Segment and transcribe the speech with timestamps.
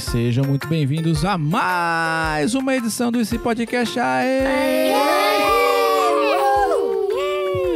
[0.00, 4.00] Sejam muito bem-vindos a mais uma edição do esse podcast.
[4.00, 4.92] Aê!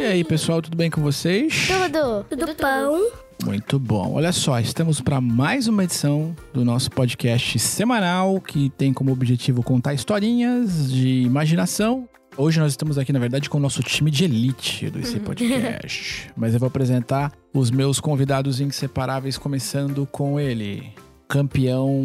[0.01, 1.67] E aí, pessoal, tudo bem com vocês?
[1.67, 2.23] Tudo.
[2.27, 3.11] Tudo pão.
[3.45, 4.13] Muito bom.
[4.15, 9.61] Olha só, estamos para mais uma edição do nosso podcast semanal que tem como objetivo
[9.61, 12.09] contar historinhas de imaginação.
[12.35, 16.31] Hoje nós estamos aqui, na verdade, com o nosso time de elite do esse podcast.
[16.35, 20.91] Mas eu vou apresentar os meus convidados inseparáveis, começando com ele,
[21.27, 22.03] campeão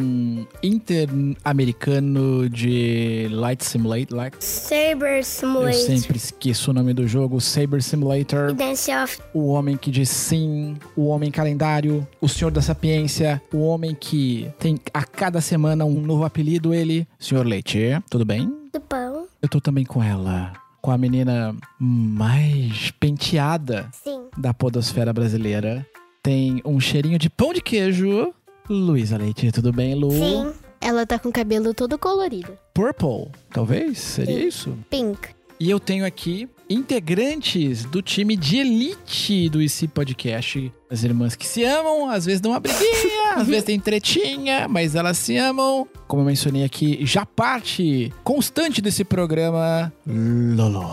[0.62, 4.16] interamericano de Light Simulator.
[4.16, 5.72] Like, Saber eu Simulator.
[5.74, 8.52] sempre esqueço o nome do jogo, Saber Simulator.
[8.54, 9.20] Dance Off.
[9.34, 14.50] O homem que diz sim, o homem calendário, o senhor da sapiência, o homem que
[14.58, 17.78] tem a cada semana um novo apelido, ele, senhor Leite.
[18.08, 18.50] Tudo bem?
[18.72, 19.26] Do pão.
[19.42, 24.24] Eu tô também com ela, com a menina mais penteada Sim.
[24.36, 25.86] da podosfera brasileira.
[26.22, 28.34] Tem um cheirinho de pão de queijo.
[28.70, 30.12] Luísa Leite, tudo bem, Lu?
[30.12, 30.52] Sim.
[30.80, 32.56] Ela tá com o cabelo todo colorido.
[32.72, 33.98] Purple, talvez?
[33.98, 34.46] Seria Sim.
[34.46, 34.78] isso?
[34.88, 35.30] Pink.
[35.58, 40.72] E eu tenho aqui integrantes do time de elite do IC Podcast.
[40.88, 44.94] As irmãs que se amam, às vezes dão uma briguinha, às vezes tem tretinha, mas
[44.94, 45.86] elas se amam.
[46.06, 50.88] Como eu mencionei aqui, já parte constante desse programa, Lolo.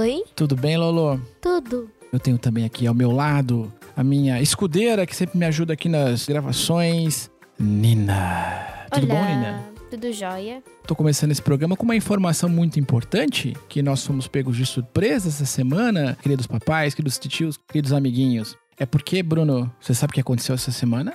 [0.00, 0.22] Oi.
[0.36, 1.20] Tudo bem, Lolo?
[1.42, 1.90] Tudo.
[2.12, 3.70] Eu tenho também aqui ao meu lado
[4.00, 8.86] a minha escudeira que sempre me ajuda aqui nas gravações, Nina.
[8.90, 9.20] Tudo Olá.
[9.20, 9.64] bom, Nina?
[9.90, 10.62] Tudo jóia.
[10.86, 15.28] Tô começando esse programa com uma informação muito importante, que nós fomos pegos de surpresa
[15.28, 18.56] essa semana, queridos papais, queridos titios, queridos amiguinhos.
[18.78, 21.12] É porque, Bruno, você sabe o que aconteceu essa semana?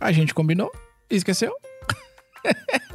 [0.00, 0.72] A gente combinou
[1.10, 1.52] e esqueceu.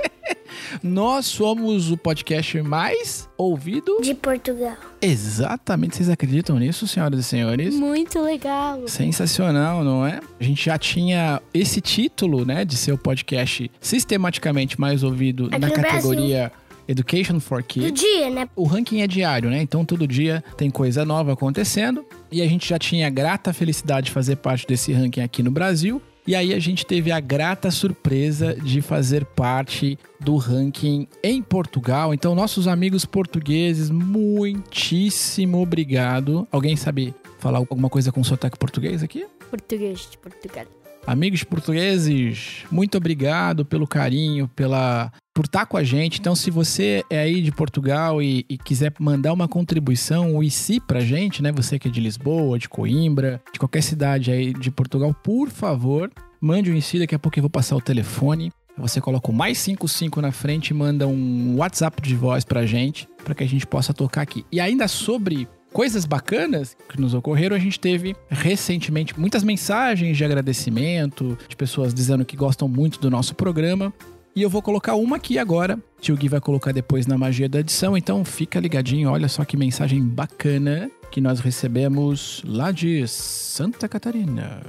[0.84, 4.00] nós somos o podcast mais ouvido.
[4.02, 4.76] De Portugal.
[5.02, 7.76] Exatamente, vocês acreditam nisso, senhoras e senhores?
[7.76, 8.88] Muito legal.
[8.88, 10.20] Sensacional, não é?
[10.40, 15.60] A gente já tinha esse título, né, de ser o podcast sistematicamente mais ouvido Aqui
[15.60, 16.52] na categoria
[16.88, 18.00] Education for Do Kids.
[18.00, 18.48] dia, né?
[18.56, 19.62] O ranking é diário, né?
[19.62, 22.06] Então todo dia tem coisa nova acontecendo.
[22.32, 25.52] E a gente já tinha a grata felicidade de fazer parte desse ranking aqui no
[25.52, 26.02] Brasil.
[26.28, 32.14] E aí a gente teve a grata surpresa de fazer parte do ranking em Portugal.
[32.14, 36.48] Então, nossos amigos portugueses, muitíssimo obrigado.
[36.52, 39.28] Alguém sabe falar alguma coisa com sotaque português aqui?
[39.52, 40.66] Português de Portugal.
[41.08, 46.20] Amigos portugueses, muito obrigado pelo carinho, pela por estar com a gente.
[46.20, 50.80] Então, se você é aí de Portugal e, e quiser mandar uma contribuição, o ICI
[50.80, 51.52] pra gente, né?
[51.52, 56.10] Você que é de Lisboa, de Coimbra, de qualquer cidade aí de Portugal, por favor,
[56.40, 57.00] mande um ICI.
[57.00, 58.50] Daqui a pouco eu vou passar o telefone.
[58.78, 63.08] Você coloca o mais 55 na frente e manda um WhatsApp de voz pra gente,
[63.24, 64.46] para que a gente possa tocar aqui.
[64.52, 70.24] E ainda sobre coisas bacanas que nos ocorreram, a gente teve recentemente muitas mensagens de
[70.24, 73.94] agradecimento, de pessoas dizendo que gostam muito do nosso programa.
[74.34, 75.78] E eu vou colocar uma aqui agora.
[76.00, 79.10] Tio Gui vai colocar depois na magia da edição, então fica ligadinho.
[79.10, 84.62] Olha só que mensagem bacana que nós recebemos lá de Santa Catarina.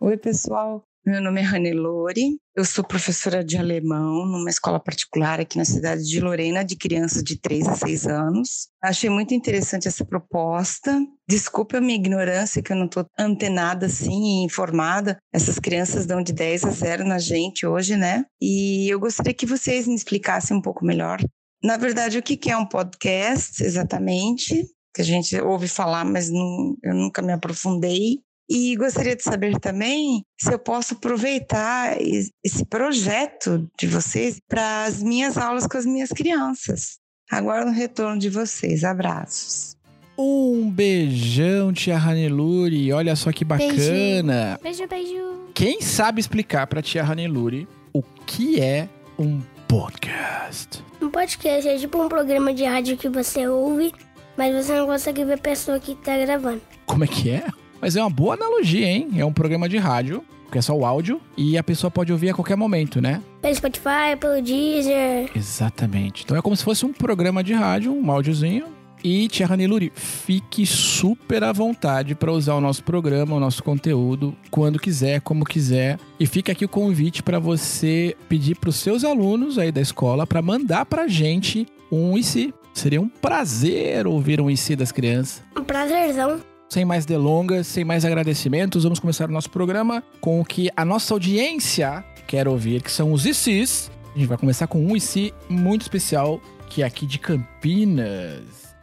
[0.00, 0.87] Oi, pessoal.
[1.06, 2.38] Meu nome é Rani Lori.
[2.54, 7.22] Eu sou professora de alemão numa escola particular aqui na cidade de Lorena, de crianças
[7.22, 8.68] de 3 a 6 anos.
[8.82, 10.98] Achei muito interessante essa proposta.
[11.26, 15.16] Desculpe a minha ignorância, que eu não estou antenada assim e informada.
[15.32, 18.24] Essas crianças dão de 10 a 0 na gente hoje, né?
[18.40, 21.22] E eu gostaria que vocês me explicassem um pouco melhor.
[21.62, 24.62] Na verdade, o que é um podcast exatamente?
[24.94, 28.20] Que a gente ouve falar, mas não, eu nunca me aprofundei.
[28.50, 34.84] E gostaria de saber também se eu posso aproveitar es- esse projeto de vocês para
[34.84, 36.98] as minhas aulas com as minhas crianças.
[37.30, 38.84] Aguardo o retorno de vocês.
[38.84, 39.76] Abraços.
[40.16, 42.90] Um beijão, tia Raneluri.
[42.92, 44.58] Olha só que bacana.
[44.62, 45.48] Beijo, beijo.
[45.54, 50.82] Quem sabe explicar pra tia Raneluri o que é um podcast?
[51.00, 53.92] Um podcast é tipo um programa de rádio que você ouve,
[54.36, 56.62] mas você não consegue ver a pessoa que tá gravando.
[56.86, 57.44] Como é que é?
[57.80, 59.08] Mas é uma boa analogia, hein?
[59.16, 62.30] É um programa de rádio, que é só o áudio, e a pessoa pode ouvir
[62.30, 63.22] a qualquer momento, né?
[63.40, 65.30] Pelo Spotify, pelo Deezer.
[65.34, 66.24] Exatamente.
[66.24, 68.66] Então é como se fosse um programa de rádio, um áudiozinho.
[69.04, 74.34] E Tia Raneluri, fique super à vontade para usar o nosso programa, o nosso conteúdo,
[74.50, 76.00] quando quiser, como quiser.
[76.18, 80.26] E fica aqui o convite para você pedir para os seus alunos aí da escola
[80.26, 82.52] para mandar para gente um IC.
[82.74, 85.44] Seria um prazer ouvir um IC das crianças.
[85.56, 86.40] Um prazerzão.
[86.68, 90.84] Sem mais delongas, sem mais agradecimentos, vamos começar o nosso programa com o que a
[90.84, 93.90] nossa audiência quer ouvir, que são os ICs.
[94.14, 96.38] A gente vai começar com um IC muito especial,
[96.68, 98.76] que é aqui de Campinas.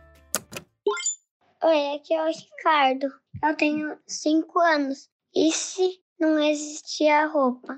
[1.64, 3.08] Oi, aqui é o Ricardo.
[3.44, 5.08] Eu tenho 5 anos.
[5.36, 7.78] E se não existia roupa?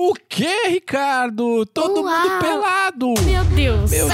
[0.00, 1.66] O que, Ricardo?
[1.66, 2.04] Todo Uau.
[2.04, 3.14] mundo pelado!
[3.24, 3.90] Meu Deus.
[3.90, 4.06] Meu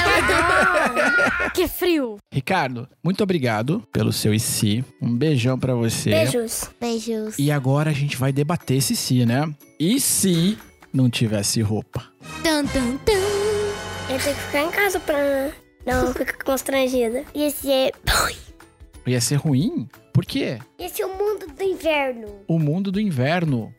[1.53, 2.17] que frio.
[2.33, 4.83] Ricardo, muito obrigado pelo seu IC.
[4.99, 6.09] Um beijão pra você.
[6.09, 6.71] Beijos.
[6.81, 7.39] Beijos.
[7.39, 9.55] E agora a gente vai debater esse se, né?
[9.79, 10.57] E se
[10.91, 12.03] não tivesse roupa?
[12.43, 13.13] Tum, tum, tum.
[14.11, 15.51] Eu tenho que ficar em casa pra
[15.85, 17.25] não ficar constrangida.
[17.35, 17.93] Esse é.
[19.07, 19.87] Ia ser ruim?
[20.15, 20.59] Por quê?
[20.79, 22.29] Esse é o mundo do inverno.
[22.49, 23.75] O mundo do inverno.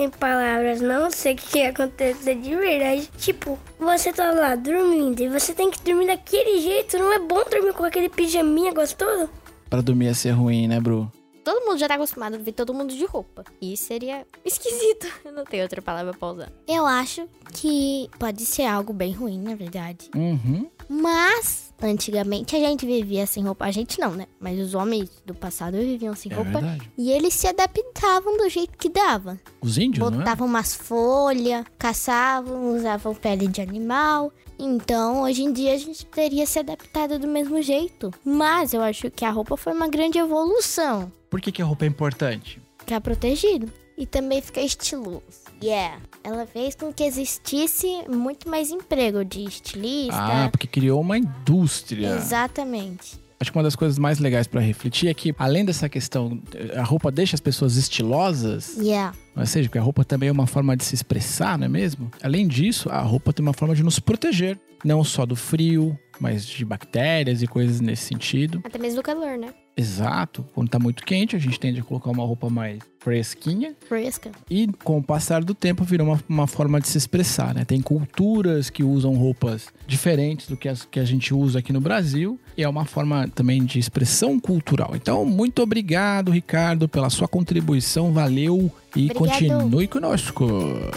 [0.00, 3.06] Em palavras, não sei o que ia acontecer de verdade.
[3.18, 6.98] Tipo, você tá lá dormindo e você tem que dormir daquele jeito.
[6.98, 9.28] Não é bom dormir com aquele pijaminha gostoso?
[9.68, 11.12] Pra dormir ia ser ruim, né, Bru?
[11.44, 13.44] Todo mundo já tá acostumado a ver todo mundo de roupa.
[13.60, 15.06] E seria esquisito.
[15.22, 16.52] Eu não tenho outra palavra pra usar.
[16.66, 20.10] Eu acho que pode ser algo bem ruim, na verdade.
[20.16, 20.66] Uhum.
[20.88, 23.64] Mas, antigamente a gente vivia sem roupa.
[23.64, 24.26] A gente não, né?
[24.38, 26.50] Mas os homens do passado viviam sem É roupa.
[26.52, 26.90] verdade.
[26.98, 29.38] E eles se adaptavam do jeito que dava.
[29.60, 30.10] Os índios, é?
[30.10, 34.32] Botavam umas folhas, caçavam, usavam pele de animal.
[34.58, 38.10] Então, hoje em dia, a gente teria se adaptado do mesmo jeito.
[38.24, 41.10] Mas eu acho que a roupa foi uma grande evolução.
[41.30, 42.60] Por que, que a roupa é importante?
[42.78, 43.72] Ficar protegido.
[43.96, 45.49] E também ficar estiloso.
[45.62, 46.00] Yeah.
[46.24, 50.14] Ela fez com que existisse muito mais emprego de estilista.
[50.16, 52.14] Ah, porque criou uma indústria.
[52.16, 53.18] Exatamente.
[53.38, 56.38] Acho que uma das coisas mais legais pra refletir é que, além dessa questão,
[56.76, 59.16] a roupa deixa as pessoas estilosas, Yeah.
[59.34, 62.10] ou seja, porque a roupa também é uma forma de se expressar, não é mesmo?
[62.22, 66.44] Além disso, a roupa tem uma forma de nos proteger, não só do frio, mas
[66.44, 68.60] de bactérias e coisas nesse sentido.
[68.62, 69.54] Até mesmo do calor, né?
[69.80, 70.44] Exato.
[70.54, 73.74] Quando tá muito quente, a gente tende a colocar uma roupa mais fresquinha.
[73.88, 74.30] Fresca.
[74.48, 77.64] E com o passar do tempo virou uma, uma forma de se expressar, né?
[77.64, 81.80] Tem culturas que usam roupas diferentes do que as que a gente usa aqui no
[81.80, 82.38] Brasil.
[82.56, 84.92] E é uma forma também de expressão cultural.
[84.94, 88.12] Então, muito obrigado, Ricardo, pela sua contribuição.
[88.12, 89.18] Valeu e Obrigado.
[89.18, 90.44] continue conosco.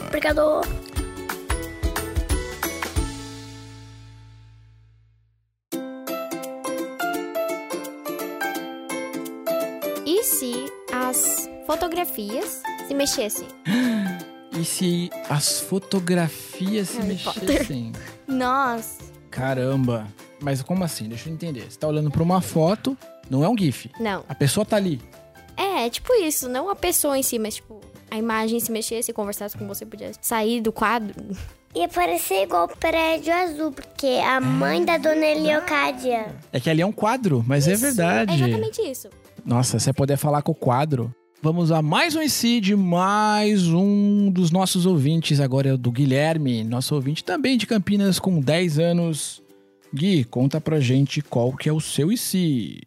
[0.08, 0.62] Obrigado.
[10.24, 13.46] E se as fotografias se mexessem?
[14.58, 17.44] E se as fotografias se Harry Potter.
[17.44, 17.92] mexessem?
[18.26, 19.00] Nossa.
[19.30, 20.08] Caramba.
[20.40, 21.10] Mas como assim?
[21.10, 21.70] Deixa eu entender.
[21.70, 22.96] Você tá olhando pra uma foto,
[23.30, 23.90] não é um GIF.
[24.00, 24.24] Não.
[24.30, 25.02] A pessoa tá ali.
[25.58, 26.48] É, tipo isso.
[26.48, 29.86] Não a pessoa em si, mas tipo, a imagem se mexesse e conversasse com você,
[29.88, 31.36] podia sair do quadro.
[31.76, 36.28] Ia parecer igual o prédio azul, porque a mãe da dona Leocádia.
[36.52, 38.32] É que ali é um quadro, mas é Isso, verdade.
[38.32, 39.10] É exatamente isso.
[39.46, 41.14] Nossa, você poder falar com o quadro.
[41.42, 45.42] Vamos a mais um IC de mais um dos nossos ouvintes.
[45.42, 49.44] Agora é o do Guilherme, nosso ouvinte também de Campinas com 10 anos.
[49.94, 52.80] Gui, conta pra gente qual que é o seu IC.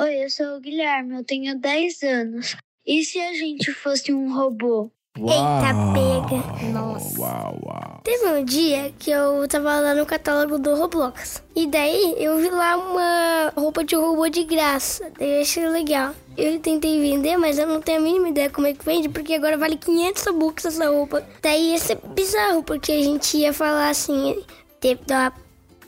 [0.00, 2.56] Oi, eu sou o Guilherme, eu tenho 10 anos.
[2.84, 4.90] E se a gente fosse um robô?
[5.14, 6.72] Eita, pega.
[6.72, 7.20] Nossa.
[7.20, 8.00] Uau, uau.
[8.02, 11.42] Teve um dia que eu tava lá no catálogo do Roblox.
[11.54, 15.10] E daí eu vi lá uma roupa de robô de graça.
[15.18, 16.12] Daí eu achei legal.
[16.36, 19.34] Eu tentei vender, mas eu não tenho a mínima ideia como é que vende, porque
[19.34, 21.22] agora vale 500 bucks essa roupa.
[21.42, 24.42] Daí ia ser bizarro, porque a gente ia falar assim:
[24.80, 25.04] tipo,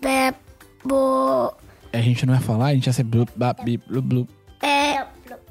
[0.07, 0.35] é,
[0.85, 1.55] bo-
[1.95, 4.29] A gente não ia falar, a gente ia ser blu, ba, bi, blu, blu.
[4.63, 5.03] É.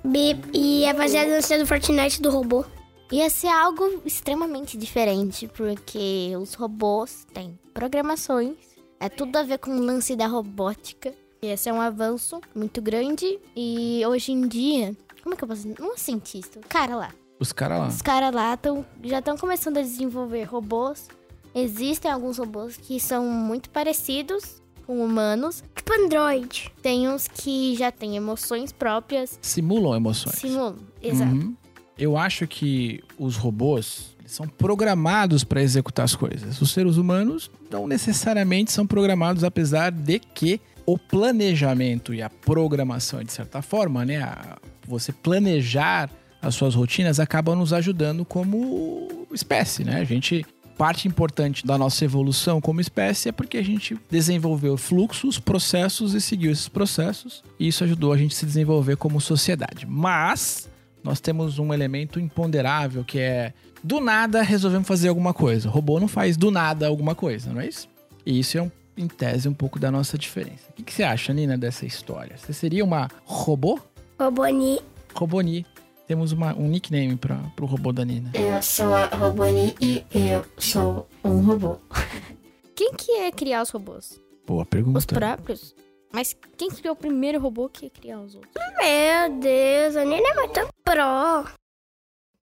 [0.05, 2.63] Bip, e ia fazer a dança do Fortnite do robô.
[3.11, 8.55] Ia ser algo extremamente diferente, porque os robôs têm programações,
[8.99, 11.13] é tudo a ver com o lance da robótica.
[11.41, 15.47] E esse é um avanço muito grande e hoje em dia, como é que eu
[15.47, 15.81] posso dizer?
[15.81, 17.11] Um cientista, o cara lá.
[17.37, 17.87] Os caras lá.
[17.87, 21.09] Os caras lá tão, já estão começando a desenvolver robôs.
[21.53, 25.63] Existem alguns robôs que são muito parecidos com humanos.
[25.75, 26.71] Tipo Android.
[26.81, 29.37] Tem uns que já têm emoções próprias.
[29.41, 30.35] Simulam emoções.
[30.35, 31.31] Simulam, exato.
[31.31, 31.55] Uhum.
[31.97, 36.59] Eu acho que os robôs são programados para executar as coisas.
[36.61, 43.23] Os seres humanos não necessariamente são programados, apesar de que o planejamento e a programação,
[43.23, 44.57] de certa forma, né, a-
[44.87, 46.09] você planejar
[46.41, 50.01] as suas rotinas acaba nos ajudando como espécie, né?
[50.01, 50.45] A gente
[50.77, 56.19] parte importante da nossa evolução como espécie é porque a gente desenvolveu fluxos, processos e
[56.19, 59.85] seguiu esses processos, e isso ajudou a gente a se desenvolver como sociedade.
[59.87, 60.67] Mas
[61.03, 65.67] nós temos um elemento imponderável que é do nada resolvemos fazer alguma coisa.
[65.67, 67.89] O robô não faz do nada alguma coisa, não é isso?
[68.25, 70.69] E isso é, um, em tese, um pouco da nossa diferença.
[70.69, 72.37] O que, que você acha, Nina, dessa história?
[72.37, 73.79] Você seria uma robô?
[74.19, 74.79] Roboni.
[75.13, 75.65] Roboni.
[76.07, 78.31] Temos uma, um nickname para o robô da Nina.
[78.33, 81.77] Eu sou a Roboni e eu sou um robô.
[82.75, 84.19] Quem que ia criar os robôs?
[84.45, 85.15] Boa Os pergunta.
[85.15, 85.73] próprios?
[86.15, 88.53] Mas quem criou o primeiro robô que ia criar os outros?
[88.77, 91.51] Meu Deus, a Nina é muito pro.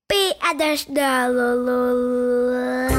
[0.10, 0.36] P.
[0.42, 2.92] a da, da Lolo.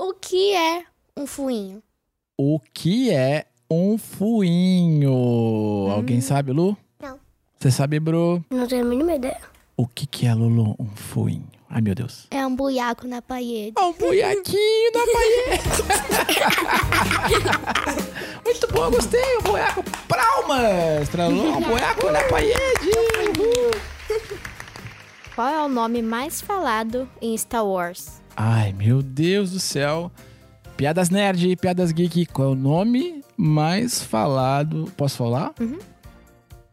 [0.00, 0.84] O que é
[1.16, 1.80] um fuinho?
[2.36, 5.88] O que é um fuinho?
[5.92, 6.76] Alguém sabe, Lu?
[7.00, 7.20] Não.
[7.56, 8.44] Você sabe, Bro?
[8.50, 9.40] Não tenho a mínima ideia.
[9.80, 10.76] O que, que é, Lulu?
[10.78, 11.48] Um fuinho.
[11.70, 12.26] Ai, meu Deus.
[12.30, 13.72] É um buiaco na parede.
[13.78, 15.82] É um buiaquinho na parede.
[18.44, 19.38] Muito bom, gostei.
[19.38, 19.82] Um buiaco.
[20.06, 21.56] Palmas pra Lulu.
[21.56, 22.90] Um buiaco na parede.
[23.38, 23.70] Uhul.
[25.34, 28.20] Qual é o nome mais falado em Star Wars?
[28.36, 30.12] Ai, meu Deus do céu.
[30.76, 32.26] Piadas nerd, piadas geek.
[32.26, 34.92] Qual é o nome mais falado?
[34.94, 35.54] Posso falar?
[35.58, 35.78] Uhum.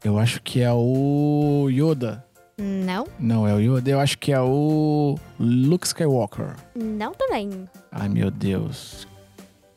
[0.04, 2.27] Eu acho que é o Yoda.
[2.68, 6.56] Não, Não é o Yoda, eu acho que é o Luke Skywalker.
[6.76, 7.70] não também.
[7.92, 9.08] Ai, meu Deus.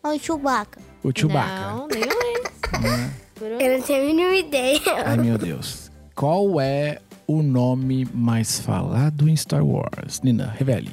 [0.02, 0.80] O Chewbacca.
[1.04, 1.72] O Chewbacca.
[1.72, 2.52] Não, nenhum deles.
[2.82, 3.14] né?
[3.60, 4.80] Eu não tenho a mínima ideia.
[5.04, 5.90] Ai, meu Deus.
[6.14, 10.22] Qual é o nome mais falado em Star Wars?
[10.22, 10.92] Nina, revele.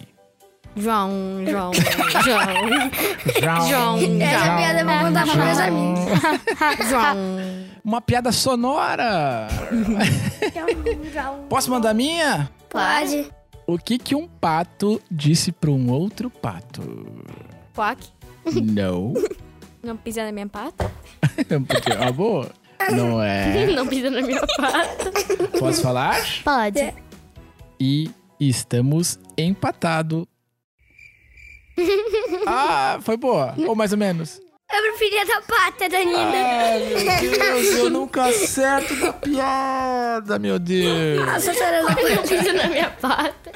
[0.77, 1.12] João,
[1.46, 1.72] João,
[2.24, 3.67] João.
[3.67, 3.98] João.
[4.22, 6.00] Essa piada eu vou contar pra meus amigos.
[6.89, 7.17] João.
[7.84, 9.48] Uma piada sonora.
[11.50, 12.50] Posso mandar a minha?
[12.69, 13.27] Pode.
[13.65, 16.81] O que que um pato disse para um outro pato?
[17.75, 18.07] Quack.
[18.63, 19.13] Não.
[19.84, 20.91] Não pisa na minha pata?
[21.67, 22.50] Porque, boa.
[22.91, 23.65] Não é.
[23.75, 25.12] Não pisa na minha pata.
[25.60, 26.17] Posso falar?
[26.43, 26.93] Pode.
[27.79, 30.25] E estamos empatados.
[32.46, 33.53] Ah, foi boa.
[33.67, 34.39] Ou mais ou menos.
[34.74, 36.19] Eu preferia da pata da Nina.
[36.22, 36.79] Ai,
[37.22, 41.25] meu Deus, eu nunca acerto da piada, meu Deus.
[41.25, 43.51] Nossa senhora, eu não pisa na minha pata.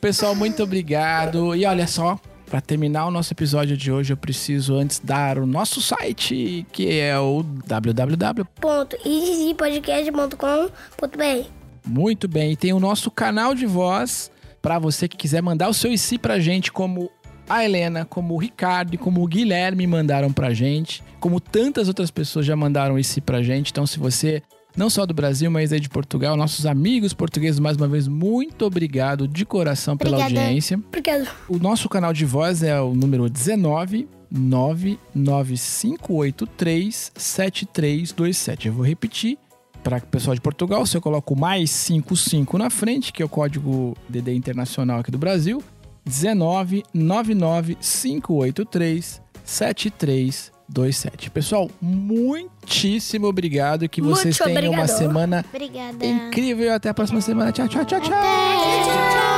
[0.00, 1.54] Pessoal, muito obrigado.
[1.54, 5.46] E olha só, para terminar o nosso episódio de hoje, eu preciso antes dar o
[5.46, 8.44] nosso site, que é o www.
[8.60, 8.96] Ponto.
[9.04, 11.48] easypodcast.com.br
[11.84, 14.30] Muito bem, e tem o nosso canal de voz
[14.62, 17.10] para você que quiser mandar o seu IC pra gente, como
[17.48, 22.10] a Helena, como o Ricardo e como o Guilherme mandaram pra gente, como tantas outras
[22.10, 23.70] pessoas já mandaram IC pra gente.
[23.70, 24.42] Então, se você
[24.76, 28.66] não só do Brasil, mas aí de Portugal, nossos amigos portugueses, mais uma vez, muito
[28.66, 30.40] obrigado de coração pela Obrigada.
[30.40, 30.76] audiência.
[30.76, 31.26] Obrigado.
[31.48, 38.68] O nosso canal de voz é o número 19 99583 7327.
[38.68, 39.38] Eu vou repetir.
[39.82, 43.28] Para o pessoal de Portugal, se eu coloco mais 55 na frente, que é o
[43.28, 45.62] código DD internacional aqui do Brasil,
[46.06, 51.30] 19 99 583 7327.
[51.30, 53.88] Pessoal, muitíssimo obrigado.
[53.88, 54.98] Que vocês Muito tenham uma obrigado.
[54.98, 56.06] semana Obrigada.
[56.06, 56.72] incrível.
[56.72, 57.52] Até a próxima semana.
[57.52, 58.10] Tchau, tchau, tchau, tchau.
[58.10, 59.35] Tchau, tchau.